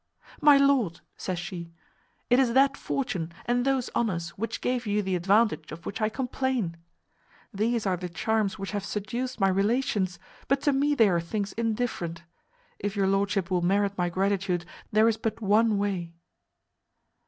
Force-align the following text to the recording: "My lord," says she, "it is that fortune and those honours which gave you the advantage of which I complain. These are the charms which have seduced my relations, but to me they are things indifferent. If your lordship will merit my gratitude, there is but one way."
"My 0.41 0.57
lord," 0.57 1.01
says 1.15 1.37
she, 1.37 1.71
"it 2.27 2.39
is 2.39 2.53
that 2.53 2.75
fortune 2.75 3.31
and 3.45 3.63
those 3.65 3.91
honours 3.95 4.29
which 4.31 4.59
gave 4.59 4.87
you 4.87 5.03
the 5.03 5.15
advantage 5.15 5.71
of 5.71 5.85
which 5.85 6.01
I 6.01 6.09
complain. 6.09 6.75
These 7.53 7.85
are 7.85 7.97
the 7.97 8.09
charms 8.09 8.57
which 8.57 8.71
have 8.71 8.83
seduced 8.83 9.39
my 9.39 9.47
relations, 9.49 10.17
but 10.47 10.59
to 10.61 10.73
me 10.73 10.95
they 10.95 11.07
are 11.09 11.21
things 11.21 11.53
indifferent. 11.53 12.23
If 12.79 12.95
your 12.95 13.05
lordship 13.05 13.51
will 13.51 13.61
merit 13.61 13.95
my 13.95 14.09
gratitude, 14.09 14.65
there 14.91 15.07
is 15.07 15.17
but 15.17 15.39
one 15.39 15.77
way." 15.77 16.15